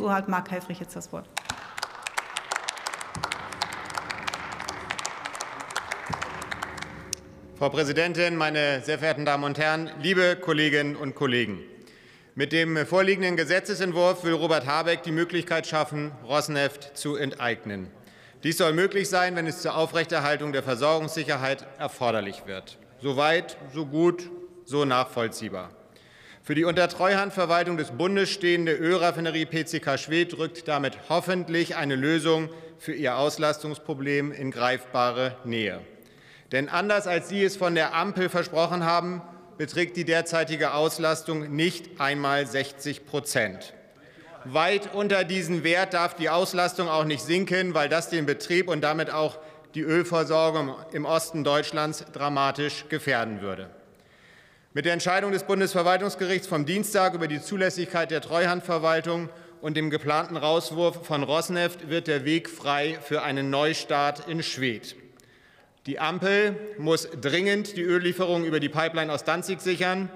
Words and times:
So 0.00 0.10
hat 0.10 0.30
Marc 0.30 0.50
Helfrich 0.50 0.80
jetzt 0.80 0.96
das 0.96 1.12
Wort. 1.12 1.28
Frau 7.58 7.68
Präsidentin, 7.68 8.34
meine 8.34 8.80
sehr 8.80 8.98
verehrten 8.98 9.26
Damen 9.26 9.44
und 9.44 9.58
Herren, 9.58 9.90
liebe 10.00 10.36
Kolleginnen 10.36 10.96
und 10.96 11.14
Kollegen! 11.14 11.58
Mit 12.34 12.52
dem 12.52 12.86
vorliegenden 12.86 13.36
Gesetzentwurf 13.36 14.24
will 14.24 14.32
Robert 14.32 14.64
Habeck 14.64 15.02
die 15.02 15.12
Möglichkeit 15.12 15.66
schaffen, 15.66 16.12
Rosneft 16.26 16.96
zu 16.96 17.16
enteignen. 17.16 17.90
Dies 18.42 18.56
soll 18.56 18.72
möglich 18.72 19.10
sein, 19.10 19.36
wenn 19.36 19.46
es 19.46 19.60
zur 19.60 19.76
Aufrechterhaltung 19.76 20.54
der 20.54 20.62
Versorgungssicherheit 20.62 21.66
erforderlich 21.78 22.44
wird. 22.46 22.78
So 23.02 23.18
weit, 23.18 23.58
so 23.74 23.84
gut, 23.84 24.30
so 24.64 24.86
nachvollziehbar. 24.86 25.72
Für 26.42 26.54
die 26.54 26.64
unter 26.64 26.88
Treuhandverwaltung 26.88 27.76
des 27.76 27.90
Bundes 27.90 28.30
stehende 28.30 28.72
Ölraffinerie 28.72 29.44
PCK 29.44 29.98
Schwedt 29.98 30.38
rückt 30.38 30.66
damit 30.68 30.96
hoffentlich 31.10 31.76
eine 31.76 31.96
Lösung 31.96 32.48
für 32.78 32.94
ihr 32.94 33.16
Auslastungsproblem 33.18 34.32
in 34.32 34.50
greifbare 34.50 35.36
Nähe. 35.44 35.80
Denn 36.50 36.70
anders 36.70 37.06
als 37.06 37.28
Sie 37.28 37.44
es 37.44 37.58
von 37.58 37.74
der 37.74 37.94
Ampel 37.94 38.30
versprochen 38.30 38.84
haben, 38.84 39.20
beträgt 39.58 39.98
die 39.98 40.06
derzeitige 40.06 40.72
Auslastung 40.72 41.54
nicht 41.54 42.00
einmal 42.00 42.46
60 42.46 43.04
Prozent. 43.04 43.74
Weit 44.46 44.94
unter 44.94 45.24
diesen 45.24 45.62
Wert 45.62 45.92
darf 45.92 46.14
die 46.14 46.30
Auslastung 46.30 46.88
auch 46.88 47.04
nicht 47.04 47.22
sinken, 47.22 47.74
weil 47.74 47.90
das 47.90 48.08
den 48.08 48.24
Betrieb 48.24 48.68
und 48.68 48.80
damit 48.80 49.10
auch 49.10 49.38
die 49.74 49.82
Ölversorgung 49.82 50.74
im 50.92 51.04
Osten 51.04 51.44
Deutschlands 51.44 52.06
dramatisch 52.14 52.86
gefährden 52.88 53.42
würde. 53.42 53.68
Mit 54.72 54.84
der 54.84 54.92
Entscheidung 54.92 55.32
des 55.32 55.42
Bundesverwaltungsgerichts 55.42 56.46
vom 56.46 56.64
Dienstag 56.64 57.14
über 57.14 57.26
die 57.26 57.42
Zulässigkeit 57.42 58.12
der 58.12 58.20
Treuhandverwaltung 58.20 59.28
und 59.60 59.76
dem 59.76 59.90
geplanten 59.90 60.36
Rauswurf 60.36 61.04
von 61.04 61.24
Rosneft 61.24 61.88
wird 61.88 62.06
der 62.06 62.24
Weg 62.24 62.48
frei 62.48 62.96
für 63.02 63.22
einen 63.22 63.50
Neustart 63.50 64.28
in 64.28 64.44
Schwedt. 64.44 64.94
Die 65.86 65.98
Ampel 65.98 66.54
muss 66.78 67.08
dringend 67.20 67.76
die 67.76 67.82
Öllieferungen 67.82 68.46
über 68.46 68.60
die 68.60 68.68
Pipeline 68.68 69.12
aus 69.12 69.24
Danzig 69.24 69.60
sichern, 69.60 70.08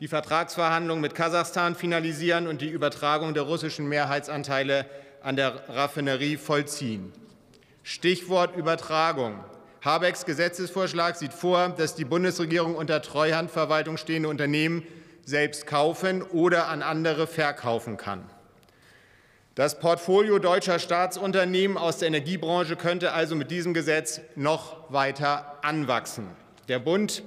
die 0.00 0.08
Vertragsverhandlungen 0.08 1.00
mit 1.00 1.14
Kasachstan 1.14 1.76
finalisieren 1.76 2.48
und 2.48 2.62
die 2.62 2.68
Übertragung 2.68 3.32
der 3.32 3.44
russischen 3.44 3.88
Mehrheitsanteile 3.88 4.86
an 5.22 5.36
der 5.36 5.68
Raffinerie 5.68 6.36
vollziehen. 6.36 7.12
Stichwort 7.84 8.56
Übertragung. 8.56 9.44
Habecks 9.82 10.26
Gesetzesvorschlag 10.26 11.16
sieht 11.16 11.32
vor, 11.32 11.70
dass 11.70 11.94
die 11.94 12.04
Bundesregierung 12.04 12.74
unter 12.74 13.00
Treuhandverwaltung 13.00 13.96
stehende 13.96 14.28
Unternehmen 14.28 14.82
selbst 15.24 15.66
kaufen 15.66 16.22
oder 16.22 16.68
an 16.68 16.82
andere 16.82 17.26
verkaufen 17.26 17.96
kann. 17.96 18.28
Das 19.54 19.78
Portfolio 19.78 20.38
deutscher 20.38 20.78
Staatsunternehmen 20.78 21.78
aus 21.78 21.98
der 21.98 22.08
Energiebranche 22.08 22.76
könnte 22.76 23.12
also 23.12 23.34
mit 23.34 23.50
diesem 23.50 23.74
Gesetz 23.74 24.20
noch 24.36 24.92
weiter 24.92 25.58
anwachsen. 25.62 26.28
Der 26.68 26.78
Bund 26.78 27.22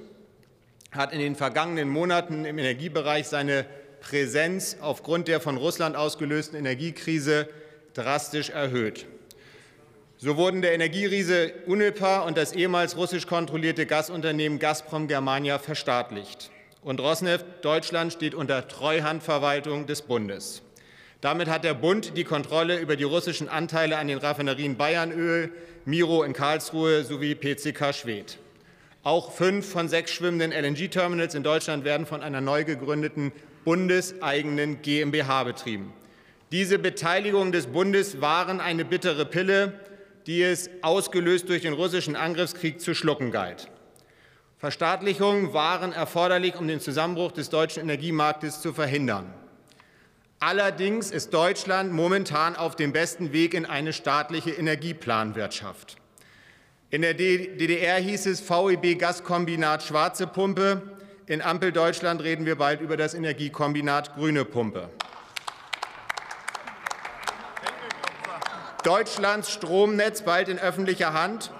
hat 0.92 1.12
in 1.12 1.20
den 1.20 1.36
vergangenen 1.36 1.90
Monaten 1.90 2.46
im 2.46 2.59
Energiebereich 2.59 3.28
seine 3.28 3.66
Präsenz 4.00 4.78
aufgrund 4.80 5.28
der 5.28 5.42
von 5.42 5.58
Russland 5.58 5.96
ausgelösten 5.96 6.58
Energiekrise 6.58 7.50
drastisch 7.94 8.52
erhöht. 8.52 9.08
So 10.23 10.38
wurden 10.38 10.61
der 10.61 10.71
Energieriese 10.71 11.52
Uniper 11.66 12.23
und 12.23 12.38
das 12.38 12.53
ehemals 12.53 12.95
russisch 12.95 13.27
kontrollierte 13.27 13.85
Gasunternehmen 13.85 14.57
Gazprom 14.57 15.09
Germania 15.09 15.59
verstaatlicht. 15.59 16.49
Und 16.81 17.02
Rosneft 17.02 17.45
Deutschland 17.61 18.13
steht 18.13 18.33
unter 18.33 18.69
Treuhandverwaltung 18.69 19.85
des 19.85 20.01
Bundes. 20.01 20.61
Damit 21.19 21.49
hat 21.49 21.66
der 21.66 21.73
Bund 21.73 22.16
die 22.16 22.23
Kontrolle 22.23 22.79
über 22.79 22.95
die 22.95 23.03
russischen 23.03 23.49
Anteile 23.49 23.97
an 23.97 24.07
den 24.07 24.17
Raffinerien 24.17 24.77
Bayernöl, 24.77 25.51
Miro 25.83 26.23
in 26.23 26.31
Karlsruhe 26.31 27.03
sowie 27.03 27.35
PCK 27.35 27.94
Schwedt. 27.94 28.38
Auch 29.03 29.33
fünf 29.33 29.69
von 29.69 29.89
sechs 29.89 30.11
schwimmenden 30.11 30.53
LNG-Terminals 30.53 31.35
in 31.35 31.44
Deutschland 31.44 31.83
werden 31.83 32.06
von 32.06 32.22
einer 32.22 32.39
neu 32.39 32.63
gegründeten 32.63 33.33
bundeseigenen 33.66 34.81
GmbH 34.81 35.44
betrieben. 35.44 35.91
Diese 36.53 36.79
Beteiligungen 36.79 37.51
des 37.51 37.67
Bundes 37.67 38.22
waren 38.22 38.62
eine 38.62 38.85
bittere 38.85 39.25
Pille, 39.25 39.73
die 40.28 40.41
es 40.41 40.69
ausgelöst 40.81 41.50
durch 41.50 41.63
den 41.63 41.73
russischen 41.73 42.16
Angriffskrieg 42.16 42.79
zu 42.79 42.94
schlucken 42.95 43.31
galt. 43.31 43.69
Verstaatlichungen 44.57 45.53
waren 45.53 45.91
erforderlich, 45.91 46.56
um 46.56 46.67
den 46.67 46.79
Zusammenbruch 46.79 47.34
des 47.34 47.50
deutschen 47.50 47.84
Energiemarktes 47.84 48.62
zu 48.62 48.73
verhindern. 48.73 49.33
Allerdings 50.39 51.12
ist 51.12 51.33
Deutschland 51.33 51.94
momentan 51.94 52.56
auf 52.56 52.75
dem 52.75 52.91
besten 52.91 53.33
Weg 53.33 53.53
in 53.53 53.66
eine 53.66 53.94
staatliche 53.94 54.51
Energieplanwirtschaft. 54.51 55.97
In 56.89 57.01
der 57.01 57.13
DDR 57.13 57.97
hieß 57.97 58.25
es 58.25 58.41
VEB 58.41 59.00
Gaskombinat 59.00 59.83
Schwarze 59.83 60.28
Pumpe. 60.28 60.81
In 61.28 61.41
Ampel 61.41 61.72
Deutschland 61.72 62.22
reden 62.22 62.45
wir 62.45 62.56
bald 62.56 62.81
über 62.81 62.97
das 62.97 63.13
Energiekombinat 63.13 64.16
Grüne 64.16 64.45
Pumpe. 64.45 64.89
Deutschlands 68.83 69.49
Stromnetz 69.49 70.23
bald 70.23 70.49
in 70.49 70.59
öffentlicher 70.59 71.13
Hand, 71.13 71.51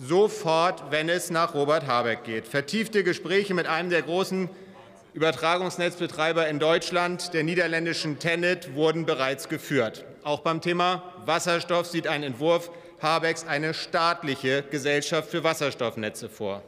sofort, 0.00 0.92
wenn 0.92 1.08
es 1.08 1.30
nach 1.30 1.54
Robert 1.54 1.88
Habeck 1.88 2.22
geht. 2.22 2.46
Vertiefte 2.46 3.02
Gespräche 3.02 3.54
mit 3.54 3.66
einem 3.66 3.90
der 3.90 4.02
großen 4.02 4.48
Übertragungsnetzbetreiber 5.12 6.46
in 6.46 6.60
Deutschland, 6.60 7.34
der 7.34 7.42
niederländischen 7.42 8.20
Tenet, 8.20 8.76
wurden 8.76 9.04
bereits 9.04 9.48
geführt. 9.48 10.04
Auch 10.22 10.40
beim 10.40 10.60
Thema 10.60 11.02
Wasserstoff 11.26 11.88
sieht 11.88 12.06
ein 12.06 12.22
Entwurf 12.22 12.70
Habecks 13.02 13.44
eine 13.44 13.74
staatliche 13.74 14.62
Gesellschaft 14.62 15.28
für 15.28 15.42
Wasserstoffnetze 15.42 16.28
vor. 16.28 16.62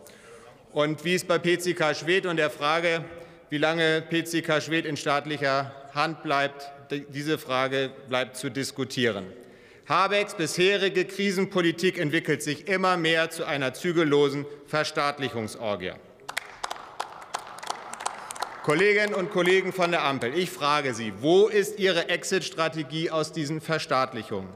Und 0.72 1.04
wie 1.04 1.14
es 1.14 1.24
bei 1.24 1.38
PCK 1.38 1.94
Schwedt 1.94 2.26
und 2.26 2.38
der 2.38 2.50
Frage, 2.50 3.04
wie 3.50 3.58
lange 3.58 4.02
PCK 4.02 4.60
Schwedt 4.60 4.84
in 4.84 4.96
staatlicher 4.96 5.70
Hand 5.94 6.24
bleibt, 6.24 6.72
diese 6.90 7.38
Frage 7.38 7.90
bleibt 8.08 8.36
zu 8.36 8.50
diskutieren. 8.50 9.26
Habecks 9.88 10.34
bisherige 10.34 11.04
Krisenpolitik 11.04 11.98
entwickelt 11.98 12.40
sich 12.42 12.68
immer 12.68 12.96
mehr 12.96 13.30
zu 13.30 13.44
einer 13.44 13.74
zügellosen 13.74 14.46
Verstaatlichungsorgie. 14.66 15.92
Kolleginnen 18.62 19.12
und 19.12 19.30
Kollegen 19.32 19.72
von 19.72 19.90
der 19.90 20.04
Ampel, 20.04 20.38
ich 20.38 20.50
frage 20.50 20.94
Sie, 20.94 21.12
wo 21.18 21.48
ist 21.48 21.80
Ihre 21.80 22.08
Exit-Strategie 22.08 23.10
aus 23.10 23.32
diesen 23.32 23.60
Verstaatlichungen? 23.60 24.50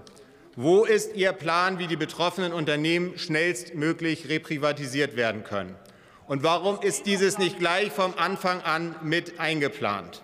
Wo 0.55 0.85
ist 0.85 1.17
Ihr 1.17 1.33
Plan, 1.33 1.81
wie 1.81 1.89
die 1.89 1.97
betroffenen 1.97 2.53
Unternehmen 2.53 3.19
schnellstmöglich 3.19 4.29
reprivatisiert 4.29 5.17
werden 5.17 5.43
können? 5.43 5.75
Und 6.29 6.45
warum 6.45 6.81
ist 6.83 7.07
dieses 7.07 7.37
nicht 7.39 7.59
gleich 7.59 7.91
vom 7.91 8.15
Anfang 8.17 8.61
an 8.63 8.95
mit 9.03 9.41
eingeplant? 9.41 10.23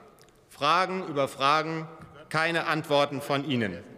Fragen 0.49 1.05
über 1.09 1.27
Fragen, 1.27 1.89
keine 2.29 2.69
Antworten 2.69 3.21
von 3.21 3.45
Ihnen. 3.51 3.92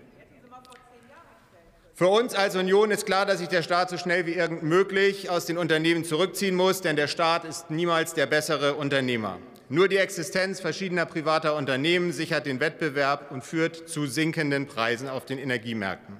Für 1.96 2.08
uns 2.08 2.34
als 2.34 2.56
Union 2.56 2.90
ist 2.90 3.06
klar, 3.06 3.24
dass 3.24 3.38
sich 3.38 3.46
der 3.46 3.62
Staat 3.62 3.88
so 3.88 3.96
schnell 3.96 4.26
wie 4.26 4.32
irgend 4.32 4.64
möglich 4.64 5.30
aus 5.30 5.46
den 5.46 5.56
Unternehmen 5.56 6.04
zurückziehen 6.04 6.56
muss, 6.56 6.80
denn 6.80 6.96
der 6.96 7.06
Staat 7.06 7.44
ist 7.44 7.70
niemals 7.70 8.14
der 8.14 8.26
bessere 8.26 8.74
Unternehmer. 8.74 9.38
Nur 9.68 9.86
die 9.86 9.98
Existenz 9.98 10.58
verschiedener 10.58 11.06
privater 11.06 11.54
Unternehmen 11.54 12.10
sichert 12.10 12.46
den 12.46 12.58
Wettbewerb 12.58 13.30
und 13.30 13.44
führt 13.44 13.88
zu 13.88 14.06
sinkenden 14.06 14.66
Preisen 14.66 15.08
auf 15.08 15.24
den 15.24 15.38
Energiemärkten. 15.38 16.16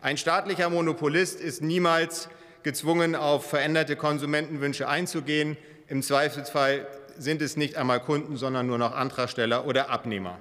Ein 0.00 0.16
staatlicher 0.16 0.70
Monopolist 0.70 1.40
ist 1.40 1.60
niemals 1.60 2.28
gezwungen, 2.62 3.16
auf 3.16 3.50
veränderte 3.50 3.96
Konsumentenwünsche 3.96 4.86
einzugehen. 4.86 5.56
Im 5.88 6.04
Zweifelsfall 6.04 6.86
sind 7.18 7.42
es 7.42 7.56
nicht 7.56 7.76
einmal 7.76 7.98
Kunden, 7.98 8.36
sondern 8.36 8.68
nur 8.68 8.78
noch 8.78 8.94
Antragsteller 8.94 9.66
oder 9.66 9.90
Abnehmer. 9.90 10.38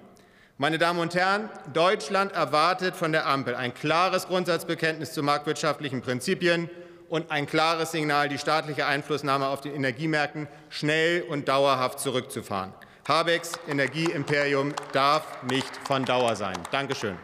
Meine 0.58 0.78
Damen 0.78 1.00
und 1.00 1.14
Herren, 1.16 1.50
Deutschland 1.74 2.32
erwartet 2.32 2.96
von 2.96 3.12
der 3.12 3.26
Ampel 3.26 3.56
ein 3.56 3.74
klares 3.74 4.26
Grundsatzbekenntnis 4.28 5.12
zu 5.12 5.22
marktwirtschaftlichen 5.22 6.02
Prinzipien 6.02 6.70
und 7.10 7.30
ein 7.30 7.46
klares 7.46 7.92
Signal, 7.92 8.30
die 8.30 8.38
staatliche 8.38 8.86
Einflussnahme 8.86 9.48
auf 9.48 9.60
den 9.60 9.76
Energiemärkten 9.76 10.48
schnell 10.70 11.24
und 11.24 11.50
dauerhaft 11.50 12.00
zurückzufahren. 12.00 12.72
Habecks 13.06 13.52
Energieimperium 13.68 14.74
darf 14.94 15.44
nicht 15.44 15.76
von 15.86 16.06
Dauer 16.06 16.38
sein. 16.38 16.56
Danke 16.72 16.96
schön. 16.96 17.18